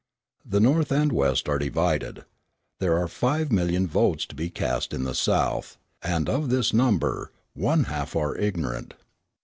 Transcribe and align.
The 0.43 0.59
North 0.59 0.91
and 0.91 1.11
West 1.11 1.47
are 1.47 1.59
divided. 1.59 2.25
There 2.79 2.97
are 2.97 3.07
five 3.07 3.51
million 3.51 3.85
votes 3.85 4.25
to 4.25 4.33
be 4.35 4.49
cast 4.49 4.95
in 4.95 5.03
the 5.03 5.13
South; 5.13 5.77
and, 6.01 6.27
of 6.27 6.49
this 6.49 6.73
number, 6.73 7.31
one 7.53 7.83
half 7.83 8.15
are 8.15 8.35
ignorant. 8.35 8.95